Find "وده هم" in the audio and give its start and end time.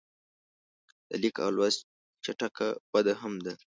2.93-3.33